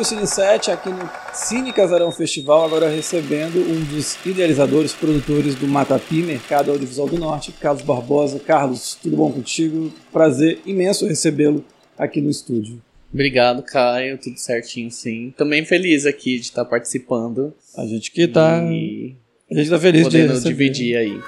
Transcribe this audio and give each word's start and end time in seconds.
Estúdio 0.00 0.04
Cine 0.04 0.26
7, 0.26 0.70
aqui 0.70 0.88
no 0.88 1.10
Cine 1.34 1.72
Casarão 1.72 2.10
Festival, 2.10 2.64
agora 2.64 2.88
recebendo 2.88 3.58
um 3.58 3.84
dos 3.84 4.16
idealizadores, 4.24 4.94
produtores 4.94 5.54
do 5.54 5.66
Matapi, 5.68 6.22
Mercado 6.22 6.70
Audiovisual 6.70 7.06
do 7.06 7.18
Norte, 7.18 7.52
Carlos 7.52 7.82
Barbosa. 7.82 8.40
Carlos, 8.40 8.94
tudo 9.02 9.16
bom 9.16 9.30
contigo? 9.30 9.92
Prazer 10.10 10.60
imenso 10.64 11.06
recebê-lo 11.06 11.62
aqui 11.98 12.20
no 12.22 12.30
estúdio. 12.30 12.80
Obrigado, 13.12 13.62
Caio, 13.62 14.16
tudo 14.16 14.38
certinho, 14.38 14.90
sim. 14.90 15.34
Também 15.36 15.66
feliz 15.66 16.06
aqui 16.06 16.36
de 16.36 16.46
estar 16.46 16.64
participando. 16.64 17.52
A 17.76 17.84
gente 17.84 18.10
que 18.10 18.26
tá. 18.26 18.62
E... 18.62 19.16
A 19.50 19.54
gente 19.54 19.68
tá 19.68 19.78
feliz 19.78 20.04
Podendo 20.04 20.32
de 20.32 20.48
dividir 20.48 20.96
aí. 20.96 21.20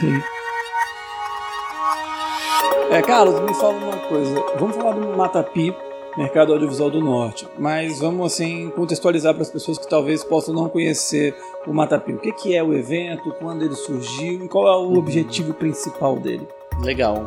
Sim. 0.00 0.22
É, 2.90 3.00
Carlos, 3.00 3.40
me 3.40 3.54
fala 3.54 3.72
uma 3.72 3.96
coisa. 4.06 4.34
Vamos 4.58 4.76
falar 4.76 4.92
do 4.92 5.16
Matapi, 5.16 5.74
mercado 6.16 6.52
audiovisual 6.52 6.90
do 6.90 7.00
norte, 7.00 7.46
mas 7.58 7.98
vamos 8.00 8.32
assim 8.32 8.70
contextualizar 8.70 9.32
para 9.34 9.42
as 9.42 9.50
pessoas 9.50 9.78
que 9.78 9.88
talvez 9.88 10.22
possam 10.22 10.54
não 10.54 10.68
conhecer 10.68 11.34
o 11.66 11.72
Matapi. 11.72 12.12
O 12.12 12.18
que, 12.18 12.32
que 12.32 12.54
é 12.54 12.62
o 12.62 12.74
evento, 12.74 13.32
quando 13.38 13.64
ele 13.64 13.74
surgiu 13.74 14.44
e 14.44 14.48
qual 14.48 14.66
é 14.68 14.76
o 14.76 14.98
objetivo 14.98 15.54
principal 15.54 16.16
dele? 16.18 16.46
Legal. 16.80 17.24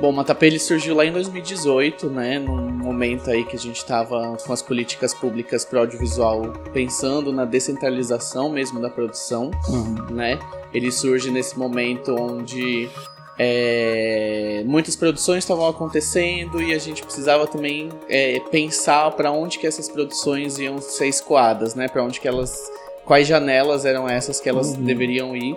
Bom, 0.00 0.10
o 0.10 0.12
Matapê 0.12 0.46
ele 0.46 0.58
surgiu 0.58 0.94
lá 0.96 1.04
em 1.06 1.12
2018, 1.12 2.10
né, 2.10 2.38
num 2.40 2.68
momento 2.72 3.30
aí 3.30 3.44
que 3.44 3.54
a 3.54 3.58
gente 3.58 3.76
estava 3.76 4.36
com 4.44 4.52
as 4.52 4.60
políticas 4.60 5.14
públicas 5.14 5.64
para 5.64 5.78
audiovisual 5.80 6.52
pensando 6.72 7.32
na 7.32 7.44
descentralização 7.44 8.50
mesmo 8.50 8.80
da 8.80 8.90
produção, 8.90 9.52
Uhum. 9.68 9.94
né? 10.14 10.38
Ele 10.72 10.90
surge 10.90 11.30
nesse 11.30 11.56
momento 11.56 12.14
onde 12.18 12.90
é, 13.38 14.62
muitas 14.66 14.94
produções 14.96 15.38
estavam 15.38 15.66
acontecendo 15.66 16.62
e 16.62 16.72
a 16.74 16.78
gente 16.78 17.02
precisava 17.02 17.46
também 17.46 17.88
é, 18.08 18.40
pensar 18.50 19.10
para 19.12 19.30
onde 19.30 19.58
que 19.58 19.66
essas 19.66 19.88
produções 19.88 20.58
iam 20.58 20.78
ser 20.80 21.06
escoadas, 21.08 21.74
né? 21.74 21.88
Para 21.88 22.02
onde 22.04 22.20
que 22.20 22.28
elas, 22.28 22.70
quais 23.04 23.26
janelas 23.26 23.84
eram 23.84 24.08
essas 24.08 24.40
que 24.40 24.48
elas 24.48 24.68
Uhum. 24.74 24.82
deveriam 24.82 25.36
ir. 25.36 25.56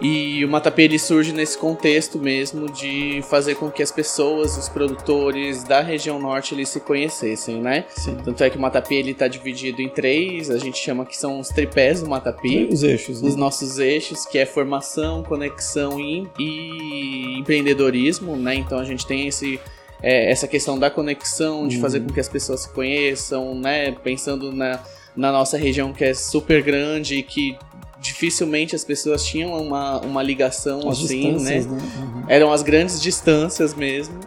E 0.00 0.44
o 0.44 0.48
Matapê 0.48 0.82
ele 0.82 0.98
surge 0.98 1.32
nesse 1.32 1.58
contexto 1.58 2.20
mesmo 2.20 2.70
de 2.70 3.20
fazer 3.28 3.56
com 3.56 3.68
que 3.68 3.82
as 3.82 3.90
pessoas, 3.90 4.56
os 4.56 4.68
produtores 4.68 5.64
da 5.64 5.80
região 5.80 6.20
norte 6.20 6.54
eles 6.54 6.68
se 6.68 6.78
conhecessem, 6.78 7.60
né? 7.60 7.84
Sim. 7.88 8.16
Tanto 8.24 8.44
é 8.44 8.48
que 8.50 8.56
o 8.56 8.60
Matapê 8.60 8.94
ele 8.94 9.12
tá 9.12 9.26
dividido 9.26 9.82
em 9.82 9.88
três, 9.88 10.50
a 10.50 10.58
gente 10.58 10.78
chama 10.78 11.04
que 11.04 11.16
são 11.16 11.40
os 11.40 11.48
tripés 11.48 12.00
do 12.00 12.08
Matapê 12.08 12.68
Os 12.70 12.84
eixos. 12.84 13.20
né? 13.20 13.28
os 13.28 13.34
nossos 13.34 13.80
eixos, 13.80 14.24
que 14.24 14.38
é 14.38 14.46
formação, 14.46 15.24
conexão 15.24 15.98
e, 15.98 16.28
e 16.38 17.38
empreendedorismo, 17.40 18.36
né? 18.36 18.54
Então 18.54 18.78
a 18.78 18.84
gente 18.84 19.04
tem 19.04 19.26
esse, 19.26 19.58
é, 20.00 20.30
essa 20.30 20.46
questão 20.46 20.78
da 20.78 20.90
conexão, 20.90 21.66
de 21.66 21.74
Uhum. 21.74 21.82
fazer 21.82 22.00
com 22.00 22.12
que 22.12 22.20
as 22.20 22.28
pessoas 22.28 22.60
se 22.60 22.68
conheçam, 22.72 23.52
né? 23.56 23.90
Pensando 23.90 24.52
na, 24.52 24.80
na 25.16 25.32
nossa 25.32 25.56
região 25.58 25.92
que 25.92 26.04
é 26.04 26.14
super 26.14 26.62
grande 26.62 27.16
e 27.16 27.22
que 27.24 27.56
dificilmente 28.00 28.74
as 28.74 28.84
pessoas 28.84 29.24
tinham 29.24 29.52
uma, 29.60 30.00
uma 30.00 30.22
ligação 30.22 30.88
As 30.88 31.02
assim, 31.02 31.32
né? 31.32 31.60
né? 31.60 31.66
Uhum. 31.98 32.22
eram 32.28 32.52
as 32.52 32.62
grandes 32.62 33.00
distâncias 33.00 33.74
mesmo. 33.74 34.18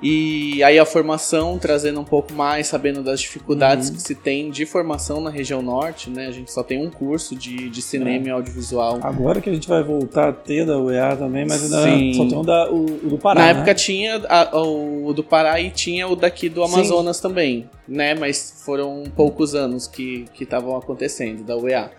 E 0.00 0.62
aí 0.62 0.78
a 0.78 0.86
formação 0.86 1.58
trazendo 1.58 1.98
um 1.98 2.04
pouco 2.04 2.32
mais, 2.32 2.68
sabendo 2.68 3.02
das 3.02 3.20
dificuldades 3.20 3.88
Uhum. 3.88 3.96
que 3.96 4.00
se 4.02 4.14
tem 4.14 4.48
de 4.48 4.64
formação 4.64 5.20
na 5.20 5.28
região 5.28 5.60
norte, 5.60 6.08
né? 6.08 6.28
A 6.28 6.30
gente 6.30 6.52
só 6.52 6.62
tem 6.62 6.80
um 6.86 6.88
curso 6.88 7.34
de, 7.34 7.68
de 7.68 7.82
cinema 7.82 8.26
É. 8.26 8.28
e 8.28 8.30
audiovisual. 8.30 9.00
Agora 9.02 9.40
que 9.40 9.50
a 9.50 9.52
gente 9.52 9.66
vai 9.68 9.82
voltar 9.82 10.28
a 10.28 10.32
ter 10.32 10.64
da 10.64 10.78
UEA 10.78 11.16
também, 11.16 11.44
mas 11.44 11.64
ainda 11.64 11.82
Sim. 11.82 12.12
só 12.14 12.28
tem 12.28 12.38
o, 12.38 12.42
da, 12.44 12.70
o, 12.70 12.84
o 12.84 13.08
do 13.10 13.18
Pará. 13.18 13.40
na 13.40 13.46
né? 13.46 13.50
época 13.58 13.74
tinha 13.74 14.22
a- 14.28 14.56
o 14.56 15.12
do 15.12 15.24
Pará 15.24 15.60
e 15.60 15.68
tinha 15.72 16.06
o 16.06 16.14
daqui 16.14 16.48
do 16.48 16.64
Sim. 16.64 16.74
Amazonas 16.74 17.18
também, 17.18 17.68
né? 17.88 18.14
Mas 18.14 18.62
foram 18.64 19.02
poucos 19.16 19.56
anos 19.56 19.88
que 19.88 20.26
que 20.32 20.44
estavam 20.44 20.76
acontecendo 20.76 21.42
da 21.42 21.56
UEA. 21.56 21.90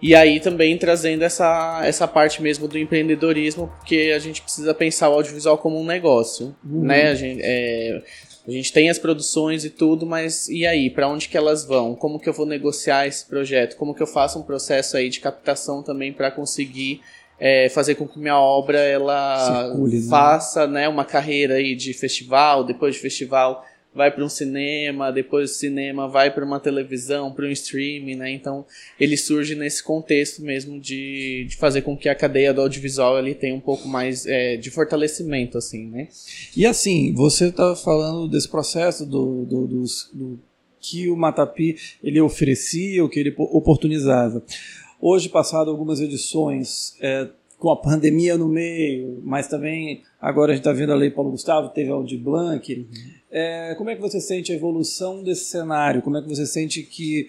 E 0.00 0.14
aí 0.14 0.40
também 0.40 0.76
trazendo 0.76 1.22
essa, 1.22 1.80
essa 1.84 2.06
parte 2.06 2.42
mesmo 2.42 2.68
do 2.68 2.78
empreendedorismo, 2.78 3.68
porque 3.78 4.12
a 4.14 4.18
gente 4.18 4.42
precisa 4.42 4.74
pensar 4.74 5.08
o 5.08 5.14
audiovisual 5.14 5.56
como 5.58 5.80
um 5.80 5.84
negócio, 5.84 6.54
Uhum. 6.64 6.84
né? 6.84 7.08
A 7.08 7.14
gente, 7.14 7.40
é, 7.42 8.02
a 8.46 8.50
gente 8.50 8.72
tem 8.72 8.90
as 8.90 8.98
produções 8.98 9.64
e 9.64 9.70
tudo, 9.70 10.04
mas 10.06 10.48
e 10.48 10.66
aí, 10.66 10.90
para 10.90 11.08
onde 11.08 11.28
que 11.28 11.36
elas 11.36 11.64
vão? 11.64 11.94
Como 11.94 12.20
que 12.20 12.28
eu 12.28 12.32
vou 12.32 12.46
negociar 12.46 13.06
esse 13.06 13.24
projeto? 13.26 13.76
Como 13.76 13.94
que 13.94 14.02
eu 14.02 14.06
faço 14.06 14.38
um 14.38 14.42
processo 14.42 14.96
aí 14.96 15.08
de 15.08 15.18
captação 15.20 15.82
também 15.82 16.12
para 16.12 16.30
conseguir 16.30 17.00
é, 17.40 17.68
fazer 17.68 17.94
com 17.96 18.06
que 18.06 18.18
minha 18.18 18.38
obra 18.38 18.78
ela 18.78 19.68
Circule, 19.70 20.00
né? 20.00 20.08
faça, 20.08 20.66
né, 20.66 20.88
uma 20.88 21.04
carreira 21.04 21.54
aí 21.54 21.74
de 21.74 21.92
festival, 21.92 22.64
depois 22.64 22.94
de 22.94 23.00
festival 23.00 23.64
vai 23.96 24.10
para 24.14 24.22
um 24.24 24.28
cinema, 24.28 25.10
depois 25.10 25.50
do 25.50 25.54
cinema 25.54 26.06
vai 26.06 26.30
para 26.32 26.44
uma 26.44 26.60
televisão, 26.60 27.32
para 27.32 27.46
um 27.46 27.50
streaming, 27.50 28.14
né? 28.16 28.30
Então 28.30 28.64
ele 29.00 29.16
surge 29.16 29.54
nesse 29.54 29.82
contexto 29.82 30.42
mesmo 30.42 30.78
de, 30.78 31.46
de 31.48 31.56
fazer 31.56 31.82
com 31.82 31.96
que 31.96 32.08
a 32.08 32.14
cadeia 32.14 32.52
do 32.52 32.60
audiovisual 32.60 33.18
ele 33.18 33.34
tenha 33.34 33.54
um 33.54 33.60
pouco 33.60 33.88
mais 33.88 34.26
é, 34.26 34.56
de 34.56 34.70
fortalecimento, 34.70 35.56
assim, 35.58 35.86
né? 35.86 36.08
E 36.56 36.66
assim, 36.66 37.12
você 37.14 37.46
estava 37.48 37.74
falando 37.74 38.28
desse 38.28 38.48
processo 38.48 39.06
do, 39.06 39.44
do, 39.44 39.66
dos- 39.66 40.10
do 40.12 40.38
que 40.78 41.08
o 41.08 41.16
Matapi 41.16 41.76
ele 42.04 42.20
oferecia, 42.20 43.04
o 43.04 43.08
que 43.08 43.18
ele 43.18 43.32
po- 43.32 43.44
oportunizava. 43.44 44.44
Hoje, 45.00 45.28
passado 45.28 45.70
algumas 45.70 46.00
edições, 46.00 46.94
é, 47.00 47.28
com 47.66 47.72
a 47.72 47.76
pandemia 47.76 48.38
no 48.38 48.46
meio, 48.46 49.20
mas 49.24 49.48
também 49.48 50.02
agora 50.20 50.52
a 50.52 50.54
gente 50.54 50.62
está 50.62 50.72
vendo 50.72 50.92
a 50.92 50.94
Lei 50.94 51.10
Paulo 51.10 51.32
Gustavo, 51.32 51.68
teve 51.70 51.90
a 51.90 51.94
Aldir 51.94 52.20
Blanc. 52.20 52.86
É, 53.28 53.74
como 53.76 53.90
é 53.90 53.96
que 53.96 54.00
você 54.00 54.20
sente 54.20 54.52
a 54.52 54.54
evolução 54.54 55.20
desse 55.24 55.46
cenário? 55.46 56.00
Como 56.00 56.16
é 56.16 56.22
que 56.22 56.28
você 56.28 56.46
sente 56.46 56.80
que 56.84 57.26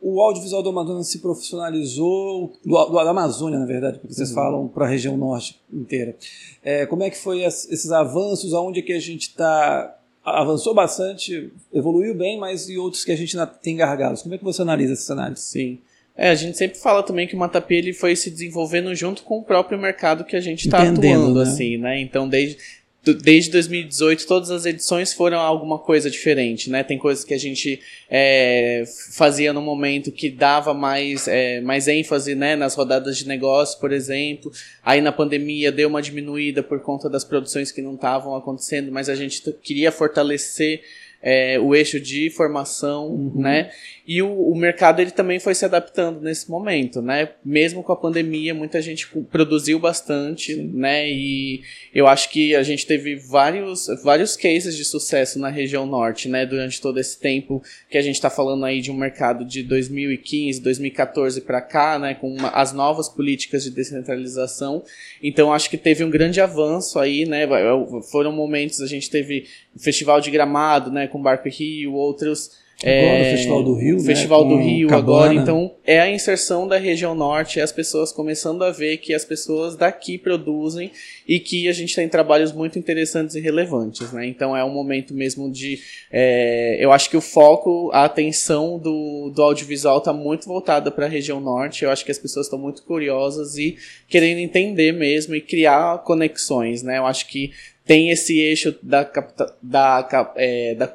o 0.00 0.20
audiovisual 0.20 0.62
do 0.62 0.68
Amazonas 0.68 1.08
se 1.08 1.18
profissionalizou, 1.18 2.52
do, 2.64 2.84
do- 2.86 2.92
da 3.04 3.10
Amazônia, 3.10 3.58
na 3.58 3.66
verdade, 3.66 3.98
porque 3.98 4.14
vocês 4.14 4.30
falam 4.32 4.68
para 4.68 4.84
a 4.86 4.88
região 4.88 5.16
norte 5.16 5.60
inteira. 5.72 6.16
É, 6.62 6.86
como 6.86 7.02
é 7.02 7.10
que 7.10 7.18
foi 7.18 7.42
es- 7.44 7.68
esses 7.70 7.90
avanços? 7.90 8.54
Aonde 8.54 8.78
é 8.78 8.82
que 8.82 8.92
a 8.92 9.00
gente 9.00 9.22
está 9.30 9.96
avançou 10.24 10.72
bastante, 10.72 11.52
evoluiu 11.72 12.14
bem, 12.14 12.38
mas 12.38 12.68
e 12.68 12.78
outros 12.78 13.04
que 13.04 13.10
a 13.10 13.16
gente 13.16 13.36
ainda 13.36 13.48
tem 13.48 13.76
gargalos? 13.76 14.22
Como 14.22 14.32
é 14.32 14.38
que 14.38 14.44
você 14.44 14.62
analisa 14.62 14.92
esse 14.92 15.02
cenário? 15.02 15.36
Sim. 15.36 15.78
É, 16.22 16.30
a 16.30 16.36
gente 16.36 16.56
sempre 16.56 16.78
fala 16.78 17.02
também 17.02 17.26
que 17.26 17.34
o 17.34 17.38
Matapi 17.38 17.74
ele 17.74 17.92
foi 17.92 18.14
se 18.14 18.30
desenvolvendo 18.30 18.94
junto 18.94 19.24
com 19.24 19.38
o 19.38 19.42
próprio 19.42 19.76
mercado 19.76 20.22
que 20.22 20.36
a 20.36 20.40
gente 20.40 20.66
está 20.66 20.80
atuando, 20.80 21.34
né? 21.34 21.42
assim, 21.42 21.76
né? 21.76 22.00
Então, 22.00 22.28
desde, 22.28 22.58
desde 23.24 23.50
2018, 23.50 24.24
todas 24.24 24.52
as 24.52 24.64
edições 24.64 25.12
foram 25.12 25.40
alguma 25.40 25.80
coisa 25.80 26.08
diferente, 26.08 26.70
né? 26.70 26.84
Tem 26.84 26.96
coisas 26.96 27.24
que 27.24 27.34
a 27.34 27.38
gente 27.38 27.80
é, 28.08 28.84
fazia 29.10 29.52
no 29.52 29.60
momento 29.60 30.12
que 30.12 30.30
dava 30.30 30.72
mais, 30.72 31.26
é, 31.26 31.60
mais 31.60 31.88
ênfase, 31.88 32.36
né? 32.36 32.54
Nas 32.54 32.76
rodadas 32.76 33.18
de 33.18 33.26
negócio, 33.26 33.80
por 33.80 33.90
exemplo. 33.90 34.52
Aí, 34.84 35.00
na 35.00 35.10
pandemia, 35.10 35.72
deu 35.72 35.88
uma 35.88 36.00
diminuída 36.00 36.62
por 36.62 36.78
conta 36.82 37.10
das 37.10 37.24
produções 37.24 37.72
que 37.72 37.82
não 37.82 37.96
estavam 37.96 38.36
acontecendo, 38.36 38.92
mas 38.92 39.08
a 39.08 39.16
gente 39.16 39.42
queria 39.54 39.90
fortalecer 39.90 40.82
é, 41.22 41.58
o 41.60 41.74
eixo 41.74 42.00
de 42.00 42.28
formação, 42.30 43.06
Uhum. 43.08 43.40
né? 43.40 43.70
E 44.04 44.20
o, 44.20 44.28
o 44.50 44.56
mercado 44.56 45.00
ele 45.00 45.12
também 45.12 45.38
foi 45.38 45.54
se 45.54 45.64
adaptando 45.64 46.20
nesse 46.20 46.50
momento, 46.50 47.00
né? 47.00 47.28
Mesmo 47.44 47.84
com 47.84 47.92
a 47.92 47.96
pandemia, 47.96 48.52
muita 48.52 48.82
gente 48.82 49.06
produziu 49.30 49.78
bastante, 49.78 50.56
né? 50.56 51.08
E 51.08 51.62
eu 51.94 52.08
acho 52.08 52.28
que 52.30 52.56
a 52.56 52.64
gente 52.64 52.84
teve 52.84 53.14
vários, 53.14 53.86
vários 54.02 54.34
cases 54.36 54.76
de 54.76 54.84
sucesso 54.84 55.38
na 55.38 55.48
região 55.48 55.86
norte, 55.86 56.28
né? 56.28 56.44
Durante 56.44 56.80
todo 56.80 56.98
esse 56.98 57.16
tempo 57.20 57.62
que 57.88 57.96
a 57.96 58.02
gente 58.02 58.16
está 58.16 58.28
falando 58.28 58.64
aí 58.64 58.80
de 58.80 58.90
um 58.90 58.96
mercado 58.96 59.44
de 59.44 59.62
2015, 59.62 60.60
2014 60.60 61.40
para 61.42 61.60
cá, 61.60 61.96
né? 61.96 62.14
Com 62.14 62.34
uma- 62.34 62.48
as 62.50 62.72
novas 62.72 63.08
políticas 63.08 63.62
de 63.62 63.70
descentralização. 63.70 64.82
Então 65.22 65.52
acho 65.52 65.70
que 65.70 65.76
teve 65.78 66.02
um 66.02 66.10
grande 66.10 66.40
avanço 66.40 66.98
aí, 66.98 67.24
né? 67.24 67.46
Foram 68.10 68.32
momentos 68.32 68.80
a 68.80 68.86
gente 68.88 69.08
teve 69.08 69.46
o 69.74 69.78
Festival 69.78 70.20
de 70.20 70.30
Gramado, 70.30 70.90
né? 70.90 71.06
Com 71.12 71.22
Barco 71.22 71.48
Rio, 71.48 71.92
outros 71.94 72.62
Agora 72.84 73.22
o 73.22 73.24
Festival 73.30 73.62
do 73.62 73.74
Rio, 73.74 73.96
né, 73.98 74.02
Festival 74.02 74.44
do 74.44 74.56
com 74.56 74.60
Rio 74.62 74.88
Cabana. 74.88 75.04
agora, 75.06 75.34
então 75.34 75.72
é 75.86 76.00
a 76.00 76.10
inserção 76.10 76.66
da 76.66 76.76
região 76.78 77.14
norte, 77.14 77.60
é 77.60 77.62
as 77.62 77.70
pessoas 77.70 78.10
começando 78.10 78.64
a 78.64 78.72
ver 78.72 78.96
que 78.96 79.14
as 79.14 79.24
pessoas 79.24 79.76
daqui 79.76 80.18
produzem 80.18 80.90
e 81.28 81.38
que 81.38 81.68
a 81.68 81.72
gente 81.72 81.94
tem 81.94 82.08
trabalhos 82.08 82.50
muito 82.50 82.80
interessantes 82.80 83.36
e 83.36 83.40
relevantes, 83.40 84.10
né? 84.12 84.26
Então 84.26 84.56
é 84.56 84.64
um 84.64 84.70
momento 84.74 85.14
mesmo 85.14 85.48
de, 85.48 85.78
é, 86.10 86.76
eu 86.80 86.90
acho 86.90 87.08
que 87.08 87.16
o 87.16 87.20
foco, 87.20 87.88
a 87.92 88.04
atenção 88.04 88.80
do, 88.80 89.30
do 89.32 89.40
audiovisual 89.42 89.98
está 89.98 90.12
muito 90.12 90.48
voltada 90.48 90.90
para 90.90 91.06
a 91.06 91.08
região 91.08 91.40
norte. 91.40 91.84
Eu 91.84 91.90
acho 91.92 92.04
que 92.04 92.10
as 92.10 92.18
pessoas 92.18 92.46
estão 92.46 92.58
muito 92.58 92.82
curiosas 92.82 93.56
e 93.56 93.76
querendo 94.08 94.38
entender 94.38 94.90
mesmo 94.90 95.36
e 95.36 95.40
criar 95.40 95.98
conexões, 96.02 96.82
né? 96.82 96.98
Eu 96.98 97.06
acho 97.06 97.28
que 97.28 97.52
tem 97.84 98.10
esse 98.10 98.40
eixo 98.40 98.74
da, 98.82 99.04
capta- 99.04 99.54
da, 99.62 100.32
é, 100.36 100.74
da 100.74 100.92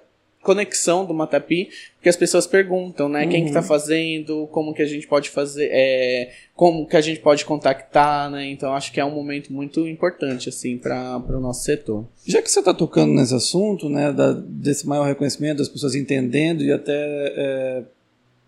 conexão 0.48 1.06
do 1.06 1.14
Matapi, 1.14 1.70
porque 1.96 2.08
as 2.08 2.16
pessoas 2.16 2.48
perguntam, 2.48 3.10
né? 3.10 3.26
Uhum. 3.26 3.30
Quem 3.30 3.46
que 3.46 3.52
tá 3.52 3.60
uhum. 3.60 3.66
fazendo, 3.66 4.48
como 4.48 4.74
que 4.74 4.82
a 4.82 4.86
gente 4.86 5.06
pode 5.06 5.30
fazer, 5.30 5.68
é, 5.70 6.32
como 6.56 6.88
que 6.88 6.96
a 6.96 7.02
gente 7.02 7.20
pode 7.20 7.44
contactar, 7.44 8.32
né? 8.32 8.50
Então 8.50 8.74
acho 8.74 8.94
que 8.94 9.00
é 9.02 9.04
um 9.04 9.14
momento 9.14 9.52
muito 9.52 9.86
importante, 9.86 10.48
assim, 10.48 10.78
para 10.78 11.18
o 11.18 11.42
nosso 11.42 11.66
setor. 11.66 12.06
Já 12.26 12.42
que 12.42 12.50
você 12.50 12.60
está 12.60 12.74
tocando 12.74 13.12
nesse 13.12 13.36
assunto, 13.36 13.90
né, 13.90 14.14
da, 14.14 14.32
desse 14.32 14.88
maior 14.88 15.06
reconhecimento, 15.06 15.58
das 15.58 15.68
pessoas 15.68 15.96
entendendo 15.96 16.64
e 16.64 16.72
até 16.72 16.94
é, 16.94 17.84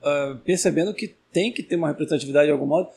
é, 0.05 0.33
percebendo 0.45 0.93
que 0.93 1.13
tem 1.33 1.51
que 1.51 1.61
ter 1.61 1.75
uma 1.75 1.89
representatividade 1.89 2.45
de 2.45 2.53
algum 2.53 2.65
modo, 2.65 2.87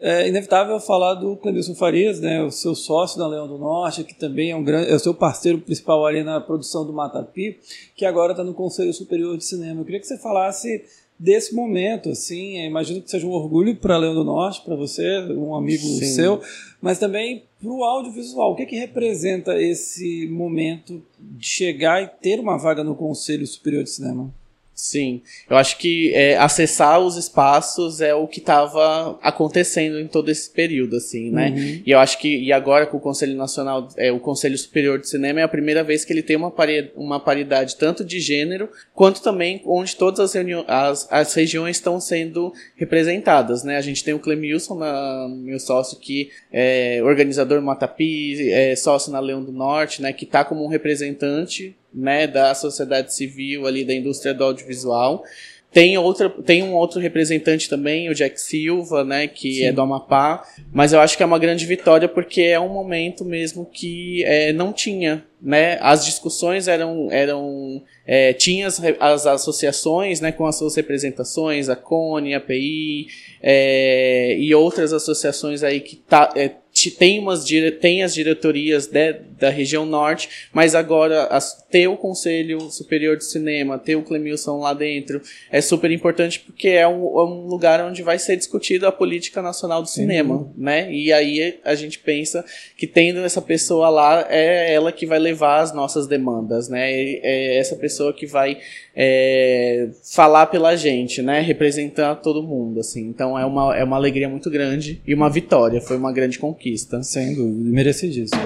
é 0.00 0.28
inevitável 0.28 0.78
falar 0.78 1.14
do 1.14 1.36
Clemilson 1.36 1.74
Farias, 1.74 2.20
né, 2.20 2.42
o 2.42 2.50
seu 2.50 2.74
sócio 2.74 3.18
da 3.18 3.26
Leão 3.26 3.48
do 3.48 3.58
Norte, 3.58 4.04
que 4.04 4.14
também 4.14 4.50
é, 4.50 4.56
um 4.56 4.62
grande, 4.62 4.90
é 4.90 4.94
o 4.94 4.98
seu 4.98 5.12
parceiro 5.12 5.58
principal 5.58 6.06
ali 6.06 6.22
na 6.22 6.40
produção 6.40 6.86
do 6.86 6.92
Matapi, 6.92 7.58
que 7.96 8.04
agora 8.04 8.32
está 8.32 8.44
no 8.44 8.54
Conselho 8.54 8.92
Superior 8.92 9.36
de 9.36 9.44
Cinema. 9.44 9.80
Eu 9.80 9.84
queria 9.84 10.00
que 10.00 10.06
você 10.06 10.16
falasse 10.16 10.84
desse 11.18 11.52
momento, 11.52 12.10
assim, 12.10 12.64
imagino 12.64 13.02
que 13.02 13.10
seja 13.10 13.26
um 13.26 13.32
orgulho 13.32 13.74
para 13.74 13.96
Leão 13.96 14.14
do 14.14 14.22
Norte, 14.22 14.62
para 14.64 14.76
você, 14.76 15.18
um 15.32 15.54
amigo 15.54 15.82
Sim. 15.82 16.06
seu, 16.06 16.40
mas 16.80 17.00
também 17.00 17.42
para 17.60 17.68
o 17.68 17.82
audiovisual. 17.82 18.52
O 18.52 18.54
que, 18.54 18.66
que 18.66 18.76
representa 18.76 19.60
esse 19.60 20.28
momento 20.28 21.02
de 21.18 21.44
chegar 21.44 22.00
e 22.02 22.06
ter 22.06 22.38
uma 22.38 22.56
vaga 22.56 22.84
no 22.84 22.94
Conselho 22.94 23.44
Superior 23.46 23.82
de 23.82 23.90
Cinema? 23.90 24.32
Sim, 24.78 25.22
eu 25.50 25.56
acho 25.56 25.76
que 25.76 26.14
é, 26.14 26.36
acessar 26.36 27.00
os 27.00 27.16
espaços 27.16 28.00
é 28.00 28.14
o 28.14 28.28
que 28.28 28.38
estava 28.38 29.18
acontecendo 29.20 29.98
em 29.98 30.06
todo 30.06 30.30
esse 30.30 30.48
período, 30.48 30.94
assim, 30.94 31.32
né? 31.32 31.50
Uhum. 31.50 31.82
E 31.84 31.90
eu 31.90 31.98
acho 31.98 32.16
que, 32.16 32.44
e 32.44 32.52
agora 32.52 32.86
com 32.86 32.96
o 32.96 33.00
Conselho 33.00 33.34
Nacional, 33.34 33.88
é, 33.96 34.12
o 34.12 34.20
Conselho 34.20 34.56
Superior 34.56 35.00
de 35.00 35.08
Cinema 35.08 35.40
é 35.40 35.42
a 35.42 35.48
primeira 35.48 35.82
vez 35.82 36.04
que 36.04 36.12
ele 36.12 36.22
tem 36.22 36.36
uma, 36.36 36.52
pari 36.52 36.92
uma 36.94 37.18
paridade 37.18 37.74
tanto 37.74 38.04
de 38.04 38.20
gênero, 38.20 38.70
quanto 38.94 39.20
também 39.20 39.60
onde 39.66 39.96
todas 39.96 40.20
as, 40.20 40.36
as, 40.68 41.08
as 41.10 41.34
regiões 41.34 41.76
estão 41.76 41.98
sendo 41.98 42.52
representadas, 42.76 43.64
né? 43.64 43.78
A 43.78 43.82
gente 43.82 44.04
tem 44.04 44.14
o 44.14 44.20
Clemilson, 44.20 44.76
na, 44.76 45.26
meu 45.28 45.58
sócio, 45.58 45.98
que 45.98 46.30
é 46.52 47.00
organizador 47.02 47.60
Matapi, 47.60 48.48
é 48.52 48.76
sócio 48.76 49.10
na 49.10 49.18
Leão 49.18 49.42
do 49.42 49.50
Norte, 49.50 50.00
né? 50.00 50.12
Que 50.12 50.24
está 50.24 50.44
como 50.44 50.64
um 50.64 50.68
representante 50.68 51.76
né, 51.92 52.26
da 52.26 52.54
sociedade 52.54 53.14
civil 53.14 53.66
ali 53.66 53.84
da 53.84 53.94
indústria 53.94 54.34
do 54.34 54.44
audiovisual. 54.44 55.24
Tem, 55.70 55.98
outra, 55.98 56.30
tem 56.30 56.62
um 56.62 56.72
outro 56.72 56.98
representante 56.98 57.68
também, 57.68 58.08
o 58.08 58.14
Jack 58.14 58.40
Silva, 58.40 59.04
né, 59.04 59.26
que 59.26 59.56
Sim. 59.56 59.64
é 59.66 59.72
do 59.72 59.82
Amapá, 59.82 60.42
mas 60.72 60.94
eu 60.94 61.00
acho 61.00 61.14
que 61.14 61.22
é 61.22 61.26
uma 61.26 61.38
grande 61.38 61.66
vitória 61.66 62.08
porque 62.08 62.40
é 62.40 62.58
um 62.58 62.70
momento 62.70 63.22
mesmo 63.22 63.66
que 63.70 64.24
é, 64.24 64.50
não 64.50 64.72
tinha, 64.72 65.26
né, 65.42 65.76
as 65.82 66.06
discussões 66.06 66.68
eram, 66.68 67.12
eram 67.12 67.82
é, 68.06 68.32
tinha 68.32 68.66
as, 68.66 68.80
as 68.98 69.26
associações, 69.26 70.22
né, 70.22 70.32
com 70.32 70.46
as 70.46 70.56
suas 70.56 70.74
representações, 70.74 71.68
a 71.68 71.76
CONE, 71.76 72.34
a 72.34 72.40
PI, 72.40 73.06
é, 73.42 74.38
e 74.38 74.54
outras 74.54 74.94
associações 74.94 75.62
aí 75.62 75.80
que 75.80 75.96
tá, 75.96 76.32
é, 76.34 76.50
tem, 76.98 77.18
umas, 77.18 77.44
tem 77.80 78.02
as 78.02 78.14
diretorias 78.14 78.86
de, 78.86 79.12
da 79.38 79.50
região 79.50 79.84
norte, 79.84 80.28
mas 80.52 80.74
agora 80.74 81.24
as, 81.24 81.66
ter 81.70 81.88
o 81.88 81.96
Conselho 81.96 82.70
Superior 82.70 83.16
de 83.16 83.24
Cinema, 83.24 83.78
ter 83.78 83.96
o 83.96 84.02
Clemilson 84.02 84.58
lá 84.58 84.72
dentro, 84.72 85.20
é 85.50 85.60
super 85.60 85.90
importante 85.90 86.40
porque 86.40 86.68
é 86.68 86.86
um, 86.86 87.18
é 87.18 87.24
um 87.24 87.46
lugar 87.46 87.84
onde 87.84 88.02
vai 88.02 88.18
ser 88.18 88.36
discutida 88.36 88.88
a 88.88 88.92
política 88.92 89.42
nacional 89.42 89.82
do 89.82 89.88
cinema, 89.88 90.36
uhum. 90.36 90.52
né? 90.56 90.92
E 90.92 91.12
aí 91.12 91.58
a 91.64 91.74
gente 91.74 91.98
pensa 91.98 92.44
que 92.76 92.86
tendo 92.86 93.20
essa 93.20 93.42
pessoa 93.42 93.88
lá, 93.88 94.26
é 94.30 94.72
ela 94.72 94.92
que 94.92 95.06
vai 95.06 95.18
levar 95.18 95.60
as 95.60 95.72
nossas 95.74 96.06
demandas, 96.06 96.68
né? 96.68 96.90
É 96.90 97.56
essa 97.58 97.76
pessoa 97.76 98.12
que 98.12 98.26
vai 98.26 98.58
é, 98.94 99.88
falar 100.14 100.46
pela 100.46 100.74
gente, 100.76 101.22
né? 101.22 101.40
Representar 101.40 102.16
todo 102.16 102.42
mundo, 102.42 102.80
assim. 102.80 103.06
Então 103.08 103.38
é 103.38 103.44
uma, 103.44 103.76
é 103.76 103.84
uma 103.84 103.96
alegria 103.96 104.28
muito 104.28 104.50
grande 104.50 105.00
e 105.06 105.14
uma 105.14 105.28
vitória, 105.28 105.80
foi 105.80 105.96
uma 105.96 106.12
grande 106.12 106.38
conquista. 106.38 106.67
Sem 107.02 107.34
dúvida, 107.34 107.70
merecidíssimo. 107.70 108.42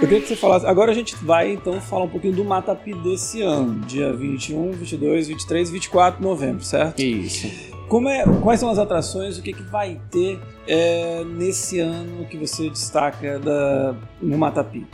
Eu 0.00 0.06
queria 0.08 0.20
que 0.20 0.28
você 0.28 0.36
falasse. 0.36 0.64
Agora 0.64 0.92
a 0.92 0.94
gente 0.94 1.16
vai 1.16 1.52
então 1.52 1.80
falar 1.80 2.04
um 2.04 2.08
pouquinho 2.08 2.34
do 2.34 2.44
Matapi 2.44 2.94
desse 2.94 3.42
ano, 3.42 3.80
dia 3.80 4.12
21, 4.12 4.72
22, 4.72 5.28
23 5.28 5.68
e 5.68 5.72
24 5.72 6.20
de 6.20 6.26
novembro, 6.26 6.64
certo? 6.64 7.00
Isso. 7.00 7.48
Como 7.88 8.08
é, 8.08 8.24
quais 8.42 8.60
são 8.60 8.70
as 8.70 8.78
atrações? 8.78 9.38
O 9.38 9.42
que, 9.42 9.52
que 9.52 9.62
vai 9.62 10.00
ter 10.10 10.38
é, 10.66 11.24
nesse 11.24 11.80
ano 11.80 12.24
que 12.26 12.36
você 12.36 12.70
destaca 12.70 13.38
da, 13.38 13.96
no 14.22 14.38
Matapi? 14.38 14.86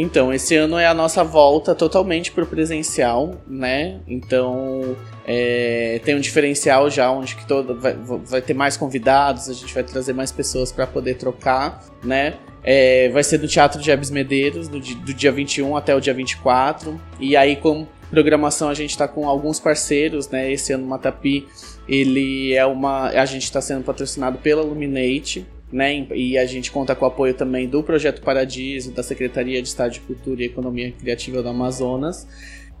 Então, 0.00 0.32
esse 0.32 0.54
ano 0.54 0.78
é 0.78 0.86
a 0.86 0.94
nossa 0.94 1.24
volta 1.24 1.74
totalmente 1.74 2.30
para 2.30 2.44
o 2.44 2.46
presencial, 2.46 3.34
né? 3.48 3.98
Então, 4.06 4.96
é, 5.26 6.00
tem 6.04 6.14
um 6.14 6.20
diferencial 6.20 6.88
já 6.88 7.10
onde 7.10 7.34
que 7.34 7.44
todo, 7.44 7.74
vai, 7.74 7.96
vai, 8.24 8.40
ter 8.40 8.54
mais 8.54 8.76
convidados, 8.76 9.48
a 9.48 9.52
gente 9.52 9.74
vai 9.74 9.82
trazer 9.82 10.12
mais 10.12 10.30
pessoas 10.30 10.70
para 10.70 10.86
poder 10.86 11.14
trocar, 11.14 11.84
né? 12.00 12.34
É, 12.62 13.08
vai 13.08 13.24
ser 13.24 13.38
do 13.38 13.48
Teatro 13.48 13.82
de 13.82 13.90
Ebs 13.90 14.08
Medeiros, 14.08 14.68
do, 14.68 14.78
do 14.78 15.12
dia 15.12 15.32
21 15.32 15.76
até 15.76 15.96
o 15.96 16.00
dia 16.00 16.14
24. 16.14 16.96
E 17.18 17.36
aí, 17.36 17.56
com 17.56 17.84
programação, 18.08 18.68
a 18.68 18.74
gente 18.74 18.90
está 18.90 19.08
com 19.08 19.28
alguns 19.28 19.58
parceiros, 19.58 20.28
né? 20.28 20.52
Esse 20.52 20.72
ano, 20.72 20.86
Matapi, 20.86 21.44
ele 21.88 22.54
é 22.54 22.64
uma. 22.64 23.08
A 23.08 23.24
gente 23.24 23.42
está 23.42 23.60
sendo 23.60 23.82
patrocinado 23.82 24.38
pela 24.38 24.62
Luminate, 24.62 25.44
né? 25.70 26.06
E 26.14 26.38
a 26.38 26.46
gente 26.46 26.70
conta 26.70 26.94
com 26.94 27.04
o 27.04 27.08
apoio 27.08 27.34
também 27.34 27.68
do 27.68 27.82
Projeto 27.82 28.22
Paradiso, 28.22 28.92
da 28.92 29.02
Secretaria 29.02 29.60
de 29.60 29.68
Estado 29.68 29.92
de 29.92 30.00
Cultura 30.00 30.42
e 30.42 30.46
Economia 30.46 30.92
Criativa 30.92 31.42
do 31.42 31.48
Amazonas. 31.48 32.26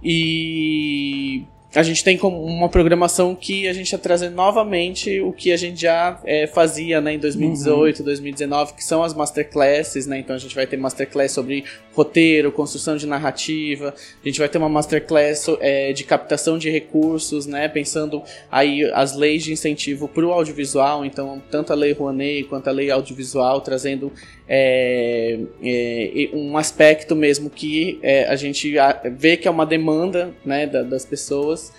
E 0.02 1.44
a 1.74 1.82
gente 1.82 2.02
tem 2.02 2.16
como 2.16 2.42
uma 2.42 2.68
programação 2.68 3.34
que 3.34 3.68
a 3.68 3.72
gente 3.74 3.84
está 3.84 3.98
trazendo 3.98 4.34
novamente 4.34 5.20
o 5.20 5.32
que 5.32 5.52
a 5.52 5.56
gente 5.56 5.82
já 5.82 6.18
é, 6.24 6.46
fazia 6.46 6.98
né, 7.00 7.12
em 7.12 7.18
2018, 7.18 7.98
uhum. 7.98 8.04
2019, 8.06 8.72
que 8.72 8.82
são 8.82 9.02
as 9.02 9.12
masterclasses, 9.12 10.06
né? 10.06 10.18
Então 10.18 10.34
a 10.34 10.38
gente 10.38 10.54
vai 10.54 10.66
ter 10.66 10.78
masterclass 10.78 11.32
sobre 11.32 11.64
roteiro, 11.92 12.50
construção 12.50 12.96
de 12.96 13.06
narrativa, 13.06 13.94
a 14.22 14.26
gente 14.26 14.38
vai 14.38 14.48
ter 14.48 14.56
uma 14.56 14.68
masterclass 14.68 15.46
é, 15.60 15.92
de 15.92 16.04
captação 16.04 16.56
de 16.56 16.70
recursos, 16.70 17.44
né? 17.44 17.68
Pensando 17.68 18.22
aí 18.50 18.84
as 18.94 19.14
leis 19.14 19.44
de 19.44 19.52
incentivo 19.52 20.08
para 20.08 20.24
o 20.24 20.32
audiovisual, 20.32 21.04
então 21.04 21.42
tanto 21.50 21.72
a 21.72 21.76
lei 21.76 21.92
Rouanet 21.92 22.44
quanto 22.44 22.68
a 22.68 22.72
lei 22.72 22.90
audiovisual, 22.90 23.60
trazendo 23.60 24.10
é, 24.48 25.38
é, 25.62 26.30
um 26.32 26.56
aspecto 26.56 27.14
mesmo 27.14 27.50
que 27.50 27.98
é, 28.02 28.24
a 28.24 28.36
gente 28.36 28.74
vê 29.12 29.36
que 29.36 29.46
é 29.46 29.50
uma 29.50 29.66
demanda 29.66 30.32
né, 30.44 30.66
da, 30.66 30.82
das 30.82 31.04
pessoas. 31.04 31.72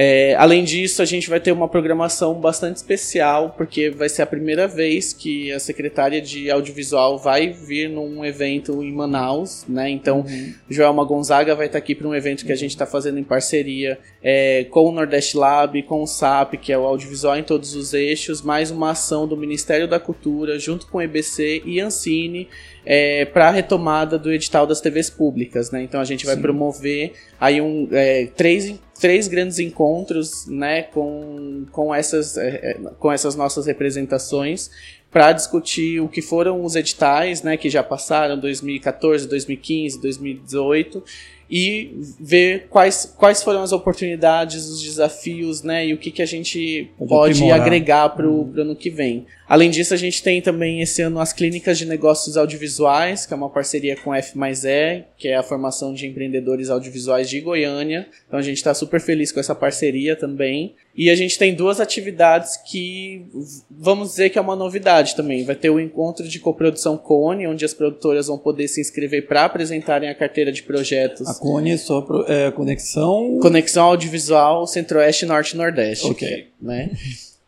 É, 0.00 0.36
além 0.36 0.62
disso, 0.62 1.02
a 1.02 1.04
gente 1.04 1.28
vai 1.28 1.40
ter 1.40 1.50
uma 1.50 1.66
programação 1.66 2.32
bastante 2.34 2.76
especial, 2.76 3.56
porque 3.58 3.90
vai 3.90 4.08
ser 4.08 4.22
a 4.22 4.26
primeira 4.26 4.68
vez 4.68 5.12
que 5.12 5.50
a 5.50 5.58
secretária 5.58 6.22
de 6.22 6.48
audiovisual 6.48 7.18
vai 7.18 7.48
vir 7.48 7.90
num 7.90 8.24
evento 8.24 8.80
em 8.80 8.92
Manaus, 8.92 9.64
né? 9.68 9.90
Então, 9.90 10.20
uhum. 10.20 10.54
Joelma 10.70 11.02
Gonzaga 11.04 11.52
vai 11.56 11.66
estar 11.66 11.78
aqui 11.78 11.96
para 11.96 12.06
um 12.06 12.14
evento 12.14 12.46
que 12.46 12.52
a 12.52 12.56
gente 12.56 12.70
está 12.70 12.86
fazendo 12.86 13.18
em 13.18 13.24
parceria 13.24 13.98
é, 14.22 14.68
com 14.70 14.88
o 14.88 14.92
Nordeste 14.92 15.36
Lab, 15.36 15.82
com 15.82 16.00
o 16.00 16.06
SAP, 16.06 16.54
que 16.62 16.72
é 16.72 16.78
o 16.78 16.86
audiovisual 16.86 17.36
em 17.36 17.42
todos 17.42 17.74
os 17.74 17.92
eixos, 17.92 18.40
mais 18.40 18.70
uma 18.70 18.90
ação 18.90 19.26
do 19.26 19.36
Ministério 19.36 19.88
da 19.88 19.98
Cultura, 19.98 20.60
junto 20.60 20.86
com 20.86 20.98
o 20.98 21.02
EBC 21.02 21.64
e 21.66 21.80
Ancine, 21.80 22.48
é, 22.90 23.26
para 23.26 23.48
a 23.48 23.50
retomada 23.50 24.18
do 24.18 24.32
edital 24.32 24.66
das 24.66 24.80
TVs 24.80 25.10
públicas, 25.10 25.70
né? 25.70 25.82
Então 25.82 26.00
a 26.00 26.04
gente 26.04 26.24
vai 26.24 26.36
Sim. 26.36 26.40
promover 26.40 27.12
aí 27.38 27.60
um, 27.60 27.86
é, 27.92 28.28
três 28.34 28.80
três 28.98 29.28
grandes 29.28 29.58
encontros 29.58 30.46
né, 30.48 30.82
com, 30.82 31.66
com, 31.70 31.94
essas, 31.94 32.36
é, 32.36 32.48
é, 32.48 32.74
com 32.98 33.12
essas 33.12 33.36
nossas 33.36 33.66
representações 33.66 34.70
para 35.08 35.30
discutir 35.32 36.00
o 36.00 36.08
que 36.08 36.20
foram 36.20 36.64
os 36.64 36.74
editais 36.74 37.42
né, 37.42 37.56
que 37.56 37.70
já 37.70 37.82
passaram 37.82 38.36
2014, 38.36 39.28
2015, 39.28 40.00
2018 40.00 41.04
e 41.50 41.98
ver 42.20 42.66
quais, 42.68 43.14
quais 43.16 43.42
foram 43.42 43.62
as 43.62 43.72
oportunidades, 43.72 44.66
os 44.66 44.82
desafios, 44.82 45.62
né, 45.62 45.86
e 45.86 45.94
o 45.94 45.98
que, 45.98 46.10
que 46.10 46.22
a 46.22 46.26
gente 46.26 46.90
pode, 47.08 47.50
agregar 47.50 48.10
para 48.10 48.28
o 48.28 48.42
uhum. 48.42 48.52
ano 48.56 48.76
que 48.76 48.90
vem. 48.90 49.26
Além 49.48 49.70
disso, 49.70 49.94
a 49.94 49.96
gente 49.96 50.22
tem 50.22 50.42
também 50.42 50.82
esse 50.82 51.00
ano 51.00 51.18
as 51.18 51.32
clínicas 51.32 51.78
de 51.78 51.86
negócios 51.86 52.36
audiovisuais, 52.36 53.24
que 53.24 53.32
é 53.32 53.36
uma 53.36 53.48
parceria 53.48 53.96
com 53.96 54.12
a 54.12 54.18
F 54.18 54.36
mais 54.36 54.62
E, 54.62 55.04
que 55.16 55.26
é 55.26 55.36
a 55.36 55.42
formação 55.42 55.94
de 55.94 56.06
empreendedores 56.06 56.68
audiovisuais 56.68 57.30
de 57.30 57.40
Goiânia. 57.40 58.06
Então 58.26 58.38
a 58.38 58.42
gente 58.42 58.58
está 58.58 58.74
super 58.74 59.00
feliz 59.00 59.32
com 59.32 59.40
essa 59.40 59.54
parceria 59.54 60.14
também. 60.14 60.74
E 60.94 61.08
a 61.08 61.14
gente 61.14 61.38
tem 61.38 61.54
duas 61.54 61.80
atividades 61.80 62.56
que 62.56 63.24
vamos 63.70 64.10
dizer 64.10 64.30
que 64.30 64.38
é 64.38 64.42
uma 64.42 64.56
novidade 64.56 65.14
também. 65.14 65.44
Vai 65.44 65.54
ter 65.54 65.70
o 65.70 65.80
encontro 65.80 66.28
de 66.28 66.40
coprodução 66.40 66.98
Cone, 66.98 67.46
onde 67.46 67.64
as 67.64 67.72
produtoras 67.72 68.26
vão 68.26 68.36
poder 68.36 68.68
se 68.68 68.80
inscrever 68.80 69.26
para 69.26 69.44
apresentarem 69.44 70.10
a 70.10 70.14
carteira 70.14 70.52
de 70.52 70.62
projetos. 70.62 71.26
A 71.26 71.34
Cone 71.38 71.72
é 71.72 71.76
só 71.76 72.00
pro, 72.00 72.24
é, 72.30 72.50
conexão. 72.50 73.38
Conexão 73.40 73.84
audiovisual 73.86 74.66
Centro-Oeste, 74.66 75.26
Norte 75.26 75.52
e 75.52 75.56
Nordeste. 75.56 76.06
Ok. 76.06 76.48
Né? 76.60 76.90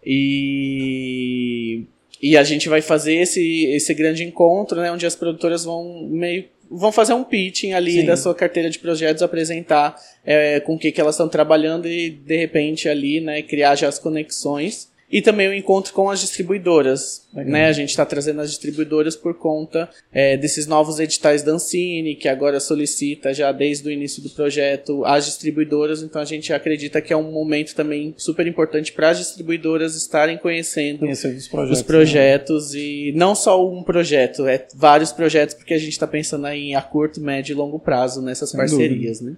E 0.04 1.84
e 2.22 2.36
a 2.36 2.44
gente 2.44 2.68
vai 2.68 2.82
fazer 2.82 3.14
esse, 3.14 3.64
esse 3.66 3.94
grande 3.94 4.22
encontro, 4.22 4.78
né, 4.80 4.92
onde 4.92 5.06
as 5.06 5.16
produtoras 5.16 5.64
vão 5.64 6.06
meio 6.10 6.44
vão 6.70 6.92
fazer 6.92 7.14
um 7.14 7.24
pitching 7.24 7.72
ali 7.72 7.92
Sim. 7.92 8.06
da 8.06 8.16
sua 8.16 8.32
carteira 8.32 8.70
de 8.70 8.78
projetos, 8.78 9.24
apresentar 9.24 9.96
é, 10.24 10.60
com 10.60 10.74
o 10.74 10.78
que, 10.78 10.92
que 10.92 11.00
elas 11.00 11.16
estão 11.16 11.28
trabalhando 11.28 11.88
e 11.88 12.10
de 12.10 12.36
repente 12.36 12.88
ali, 12.88 13.20
né, 13.20 13.42
criar 13.42 13.74
já 13.74 13.88
as 13.88 13.98
conexões. 13.98 14.88
E 15.10 15.20
também 15.20 15.48
o 15.48 15.54
encontro 15.54 15.92
com 15.92 16.08
as 16.08 16.20
distribuidoras. 16.20 17.26
Né? 17.32 17.66
A 17.66 17.72
gente 17.72 17.88
está 17.90 18.06
trazendo 18.06 18.40
as 18.40 18.50
distribuidoras 18.50 19.16
por 19.16 19.34
conta 19.34 19.90
é, 20.12 20.36
desses 20.36 20.66
novos 20.66 21.00
editais 21.00 21.42
da 21.42 21.52
Ancine, 21.52 22.14
que 22.14 22.28
agora 22.28 22.60
solicita 22.60 23.34
já 23.34 23.50
desde 23.50 23.88
o 23.88 23.90
início 23.90 24.22
do 24.22 24.30
projeto 24.30 25.04
as 25.04 25.26
distribuidoras. 25.26 26.02
Então 26.02 26.22
a 26.22 26.24
gente 26.24 26.52
acredita 26.52 27.00
que 27.00 27.12
é 27.12 27.16
um 27.16 27.32
momento 27.32 27.74
também 27.74 28.14
super 28.16 28.46
importante 28.46 28.92
para 28.92 29.10
as 29.10 29.18
distribuidoras 29.18 29.96
estarem 29.96 30.38
conhecendo 30.38 31.04
os 31.04 31.48
projetos, 31.48 31.78
os 31.78 31.82
projetos 31.82 32.72
né? 32.72 32.80
e 32.80 33.12
não 33.16 33.34
só 33.34 33.68
um 33.68 33.82
projeto, 33.82 34.46
é 34.46 34.64
vários 34.74 35.10
projetos, 35.10 35.54
porque 35.56 35.74
a 35.74 35.78
gente 35.78 35.90
está 35.90 36.06
pensando 36.06 36.46
aí 36.46 36.72
a 36.72 36.82
curto, 36.82 37.20
médio 37.20 37.52
e 37.52 37.56
longo 37.56 37.80
prazo 37.80 38.22
nessas 38.22 38.50
Sem 38.50 38.58
parcerias. 38.58 39.20
Né? 39.20 39.36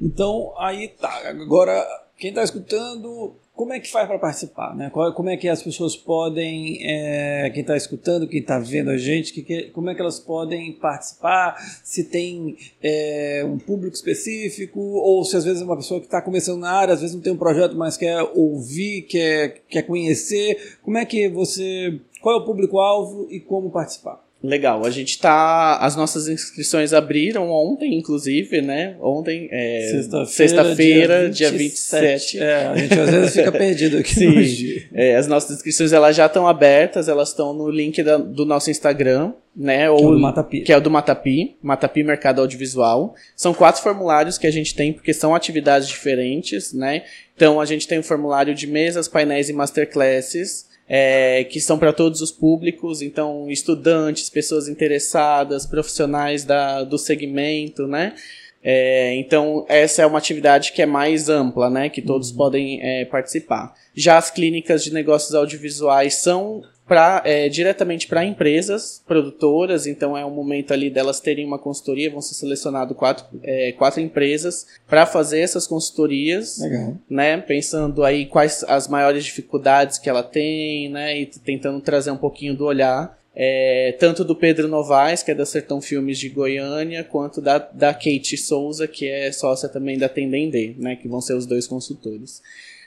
Então 0.00 0.52
aí 0.58 0.88
tá. 0.88 1.22
Agora, 1.28 1.84
quem 2.16 2.30
está 2.30 2.42
escutando 2.42 3.34
como 3.58 3.72
é 3.72 3.80
que 3.80 3.90
faz 3.90 4.06
para 4.06 4.20
participar? 4.20 4.72
Né? 4.76 4.88
Como 4.88 5.28
é 5.28 5.36
que 5.36 5.48
as 5.48 5.60
pessoas 5.60 5.96
podem, 5.96 6.78
é, 6.80 7.50
quem 7.50 7.62
está 7.62 7.76
escutando, 7.76 8.28
quem 8.28 8.38
está 8.38 8.60
vendo 8.60 8.88
a 8.88 8.96
gente, 8.96 9.32
que, 9.32 9.42
que, 9.42 9.62
como 9.70 9.90
é 9.90 9.96
que 9.96 10.00
elas 10.00 10.20
podem 10.20 10.72
participar? 10.74 11.56
Se 11.82 12.04
tem 12.04 12.56
é, 12.80 13.44
um 13.44 13.58
público 13.58 13.96
específico, 13.96 14.78
ou 14.78 15.24
se 15.24 15.36
às 15.36 15.44
vezes 15.44 15.60
é 15.60 15.64
uma 15.64 15.76
pessoa 15.76 15.98
que 15.98 16.06
está 16.06 16.22
começando 16.22 16.60
na 16.60 16.70
área, 16.70 16.94
às 16.94 17.00
vezes 17.00 17.16
não 17.16 17.20
tem 17.20 17.32
um 17.32 17.36
projeto, 17.36 17.76
mas 17.76 17.96
quer 17.96 18.22
ouvir, 18.32 19.02
quer, 19.02 19.62
quer 19.68 19.82
conhecer. 19.82 20.78
Como 20.80 20.96
é 20.96 21.04
que 21.04 21.28
você. 21.28 22.00
Qual 22.20 22.38
é 22.38 22.38
o 22.40 22.44
público-alvo 22.44 23.26
e 23.28 23.40
como 23.40 23.70
participar? 23.70 24.27
Legal, 24.42 24.86
a 24.86 24.90
gente 24.90 25.18
tá. 25.18 25.78
As 25.78 25.96
nossas 25.96 26.28
inscrições 26.28 26.92
abriram 26.92 27.50
ontem, 27.50 27.98
inclusive, 27.98 28.62
né? 28.62 28.94
Ontem, 29.00 29.48
é, 29.50 30.00
sexta-feira, 30.26 31.28
dia, 31.28 31.50
dia 31.50 31.58
27. 31.58 32.38
É, 32.38 32.66
a 32.68 32.76
gente 32.76 33.00
às 33.00 33.10
vezes 33.10 33.32
fica 33.34 33.50
perdido 33.50 33.98
aqui 33.98 34.14
Sim, 34.14 34.82
é, 34.94 35.16
as 35.16 35.26
nossas 35.26 35.56
inscrições 35.56 35.92
elas 35.92 36.14
já 36.14 36.26
estão 36.26 36.46
abertas, 36.46 37.08
elas 37.08 37.30
estão 37.30 37.52
no 37.52 37.68
link 37.68 38.00
da, 38.00 38.16
do 38.16 38.44
nosso 38.44 38.70
Instagram, 38.70 39.32
né? 39.56 39.90
Ou, 39.90 39.98
que 39.98 40.04
é 40.04 40.06
o 40.06 40.12
do 40.12 40.20
Matapi. 40.20 40.60
Que 40.60 40.72
é 40.72 40.76
o 40.76 40.80
do 40.80 40.90
Matapi, 40.90 41.56
Matapi 41.60 42.04
Mercado 42.04 42.40
Audiovisual. 42.40 43.16
São 43.34 43.52
quatro 43.52 43.82
formulários 43.82 44.38
que 44.38 44.46
a 44.46 44.52
gente 44.52 44.72
tem, 44.72 44.92
porque 44.92 45.12
são 45.12 45.34
atividades 45.34 45.88
diferentes, 45.88 46.72
né? 46.72 47.02
Então 47.34 47.60
a 47.60 47.64
gente 47.64 47.88
tem 47.88 47.98
o 47.98 48.02
um 48.02 48.04
formulário 48.04 48.54
de 48.54 48.68
mesas, 48.68 49.08
painéis 49.08 49.48
e 49.48 49.52
masterclasses 49.52 50.67
é, 50.88 51.44
que 51.44 51.60
são 51.60 51.78
para 51.78 51.92
todos 51.92 52.22
os 52.22 52.32
públicos, 52.32 53.02
então 53.02 53.50
estudantes, 53.50 54.30
pessoas 54.30 54.68
interessadas, 54.68 55.66
profissionais 55.66 56.44
da, 56.44 56.82
do 56.82 56.96
segmento, 56.96 57.86
né? 57.86 58.14
É, 58.62 59.14
então 59.14 59.64
essa 59.68 60.02
é 60.02 60.06
uma 60.06 60.18
atividade 60.18 60.72
que 60.72 60.82
é 60.82 60.86
mais 60.86 61.28
ampla, 61.28 61.68
né? 61.70 61.88
Que 61.88 62.02
todos 62.02 62.30
uhum. 62.30 62.36
podem 62.36 62.80
é, 62.82 63.04
participar. 63.04 63.74
Já 63.94 64.16
as 64.16 64.30
clínicas 64.30 64.82
de 64.82 64.92
negócios 64.92 65.34
audiovisuais 65.34 66.14
são 66.14 66.62
pra, 66.88 67.22
é, 67.24 67.48
diretamente 67.50 68.08
para 68.08 68.24
empresas 68.24 69.02
produtoras, 69.06 69.86
então 69.86 70.16
é 70.16 70.24
um 70.24 70.30
momento 70.30 70.72
ali 70.72 70.88
delas 70.88 71.20
terem 71.20 71.46
uma 71.46 71.58
consultoria, 71.58 72.10
vão 72.10 72.22
ser 72.22 72.34
selecionadas 72.34 72.96
quatro, 72.96 73.26
é, 73.42 73.72
quatro 73.72 74.00
empresas 74.00 74.66
para 74.88 75.04
fazer 75.04 75.40
essas 75.40 75.66
consultorias, 75.66 76.58
Legal. 76.58 76.96
né? 77.08 77.36
Pensando 77.36 78.02
aí 78.02 78.24
quais 78.24 78.64
as 78.66 78.88
maiores 78.88 79.24
dificuldades 79.24 79.98
que 79.98 80.08
ela 80.08 80.22
tem, 80.22 80.88
né? 80.88 81.20
E 81.20 81.26
tentando 81.26 81.80
trazer 81.80 82.10
um 82.10 82.16
pouquinho 82.16 82.56
do 82.56 82.64
olhar. 82.64 83.16
É, 83.40 83.94
tanto 84.00 84.24
do 84.24 84.34
Pedro 84.34 84.66
Novaes, 84.66 85.22
que 85.22 85.30
é 85.30 85.34
da 85.34 85.46
Sertão 85.46 85.80
Filmes 85.80 86.18
de 86.18 86.28
Goiânia, 86.28 87.04
quanto 87.04 87.40
da, 87.40 87.58
da 87.58 87.94
Kate 87.94 88.36
Souza, 88.36 88.88
que 88.88 89.06
é 89.06 89.30
sócia 89.30 89.68
também 89.68 89.96
da 89.96 90.08
Tendendê, 90.08 90.74
né? 90.76 90.96
Que 90.96 91.06
vão 91.06 91.20
ser 91.20 91.34
os 91.34 91.46
dois 91.46 91.66
consultores. 91.66 92.42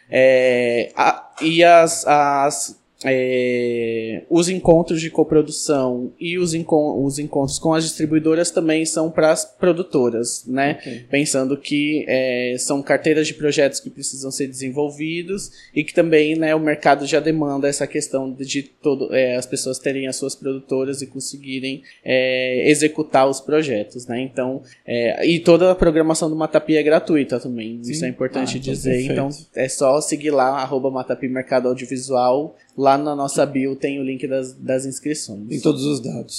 É, 0.09 0.91
a, 0.93 1.33
e 1.41 1.63
as, 1.63 2.05
as 2.05 2.80
é, 3.03 4.23
os 4.29 4.47
encontros 4.47 5.01
de 5.01 5.09
coprodução 5.09 6.13
e 6.19 6.37
os, 6.37 6.53
encon 6.53 7.03
os 7.03 7.17
encontros 7.17 7.57
com 7.57 7.73
as 7.73 7.83
distribuidoras 7.83 8.51
também 8.51 8.85
são 8.85 9.09
para 9.09 9.31
as 9.31 9.43
produtoras, 9.43 10.45
né? 10.45 10.77
Okay. 10.79 11.05
Pensando 11.09 11.57
que 11.57 12.05
é, 12.07 12.55
são 12.59 12.81
carteiras 12.81 13.27
de 13.27 13.33
projetos 13.33 13.79
que 13.79 13.89
precisam 13.89 14.29
ser 14.29 14.47
desenvolvidos 14.47 15.51
e 15.73 15.83
que 15.83 15.93
também 15.93 16.35
né, 16.35 16.53
o 16.53 16.59
mercado 16.59 17.05
já 17.07 17.19
demanda 17.19 17.67
essa 17.67 17.87
questão 17.87 18.31
de, 18.31 18.45
de 18.45 18.63
todo, 18.63 19.13
é, 19.13 19.35
as 19.35 19.45
pessoas 19.45 19.79
terem 19.79 20.07
as 20.07 20.15
suas 20.15 20.35
produtoras 20.35 21.01
e 21.01 21.07
conseguirem 21.07 21.81
é, 22.05 22.69
executar 22.69 23.27
os 23.27 23.41
projetos, 23.41 24.05
né? 24.05 24.21
Então, 24.21 24.61
é, 24.85 25.25
e 25.25 25.39
toda 25.39 25.71
a 25.71 25.75
programação 25.75 26.29
do 26.29 26.35
Matapi 26.35 26.77
é 26.77 26.83
gratuita 26.83 27.39
também, 27.39 27.79
Sim. 27.83 27.91
isso 27.91 28.05
é 28.05 28.07
importante 28.07 28.55
ah, 28.55 28.59
então 28.59 28.73
dizer. 28.73 29.01
Então, 29.01 29.29
é 29.55 29.67
só 29.67 29.99
seguir 30.01 30.31
lá, 30.31 30.59
arroba 30.59 30.91
Matapi 30.91 31.27
Mercado 31.27 31.67
Audiovisual, 31.67 32.55
Lá 32.77 32.97
na 32.97 33.13
nossa 33.13 33.45
bio 33.45 33.75
tem 33.75 33.99
o 33.99 34.03
link 34.03 34.25
das, 34.27 34.53
das 34.53 34.85
inscrições. 34.85 35.47
Tem 35.49 35.59
todos 35.59 35.83
os 35.83 35.99
dados. 35.99 36.37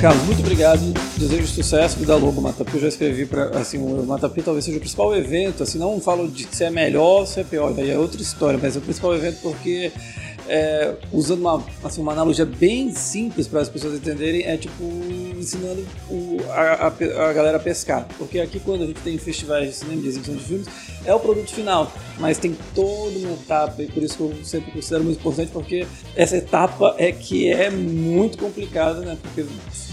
Carlos, 0.00 0.24
muito 0.26 0.40
obrigado. 0.40 0.80
Desejo 1.16 1.48
sucesso 1.48 1.98
da 2.06 2.14
Lobo 2.14 2.40
Matapi. 2.40 2.74
Eu 2.74 2.80
já 2.82 2.88
escrevi 2.88 3.26
para 3.26 3.58
assim, 3.58 3.78
o 3.78 4.04
Matapi 4.04 4.42
talvez 4.42 4.64
seja 4.64 4.76
o 4.76 4.80
principal 4.80 5.16
evento. 5.16 5.64
Assim, 5.64 5.78
não 5.78 6.00
falo 6.00 6.28
de 6.28 6.46
se 6.54 6.62
é 6.62 6.70
melhor, 6.70 7.26
se 7.26 7.40
é 7.40 7.44
pior, 7.44 7.74
aí 7.76 7.90
é 7.90 7.98
outra 7.98 8.22
história, 8.22 8.58
mas 8.62 8.76
é 8.76 8.78
o 8.78 8.82
principal 8.82 9.12
evento 9.14 9.40
porque 9.42 9.90
é, 10.48 10.94
usando 11.12 11.40
uma, 11.40 11.64
assim, 11.82 12.00
uma 12.00 12.12
analogia 12.12 12.44
bem 12.44 12.92
simples 12.92 13.46
para 13.46 13.60
as 13.60 13.68
pessoas 13.68 13.94
entenderem, 13.94 14.42
é 14.44 14.56
tipo 14.56 14.84
ensinando 15.36 15.86
o, 16.08 16.38
a, 16.50 16.86
a, 16.86 16.86
a, 16.86 17.32
galera 17.32 17.56
a 17.56 17.60
pescar. 17.60 18.06
Porque 18.18 18.40
aqui, 18.40 18.60
quando 18.60 18.84
a 18.84 18.86
gente 18.86 19.00
tem 19.00 19.18
festivais 19.18 19.68
de 19.68 19.74
cinema, 19.74 20.02
de 20.02 20.08
exibição 20.08 20.36
de 20.36 20.44
filmes, 20.44 20.66
é 21.06 21.14
o 21.14 21.20
produto 21.20 21.50
final, 21.52 21.90
mas 22.18 22.38
tem 22.38 22.56
toda 22.74 23.18
uma 23.18 23.32
etapa, 23.32 23.82
e 23.82 23.86
por 23.86 24.02
isso 24.02 24.16
que 24.16 24.22
eu 24.22 24.34
sempre 24.44 24.72
considero 24.72 25.04
muito 25.04 25.18
importante, 25.18 25.50
porque 25.52 25.86
essa 26.14 26.36
etapa 26.36 26.94
é 26.98 27.12
que 27.12 27.50
é 27.50 27.70
muito 27.70 28.38
complicada, 28.38 29.00
né? 29.00 29.16
Porque 29.20 29.44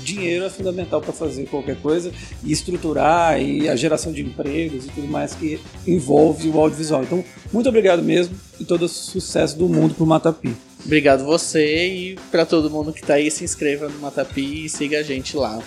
dinheiro 0.03 0.45
é 0.45 0.49
fundamental 0.49 1.01
para 1.01 1.13
fazer 1.13 1.45
qualquer 1.45 1.77
coisa 1.77 2.11
e 2.43 2.51
estruturar 2.51 3.41
e 3.41 3.69
a 3.69 3.75
geração 3.75 4.11
de 4.11 4.21
empregos 4.21 4.85
e 4.85 4.89
tudo 4.89 5.07
mais 5.07 5.33
que 5.33 5.59
envolve 5.87 6.49
o 6.49 6.59
audiovisual. 6.59 7.03
Então, 7.03 7.23
muito 7.51 7.69
obrigado 7.69 8.03
mesmo 8.03 8.35
e 8.59 8.65
todo 8.65 8.83
o 8.83 8.89
sucesso 8.89 9.57
do 9.57 9.67
mundo 9.69 9.93
pro 9.93 10.05
Matapi. 10.05 10.53
Obrigado 10.85 11.23
você 11.23 11.87
e 11.87 12.15
para 12.29 12.45
todo 12.45 12.69
mundo 12.69 12.91
que 12.91 12.99
está 12.99 13.13
aí, 13.13 13.31
se 13.31 13.43
inscreva 13.43 13.87
no 13.87 13.99
Matapi 13.99 14.65
e 14.65 14.69
siga 14.69 14.99
a 14.99 15.03
gente 15.03 15.37
lá. 15.37 15.61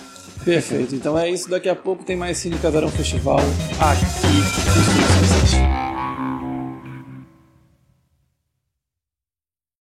Perfeito. 0.47 0.95
Então 0.95 1.19
é 1.19 1.29
isso. 1.29 1.49
Daqui 1.49 1.67
a 1.67 1.75
pouco 1.75 2.05
tem 2.05 2.15
mais 2.15 2.37
Cine 2.37 2.57
Casarão 2.57 2.89
Festival 2.89 3.39
aqui 3.79 4.37
no 5.99 6.06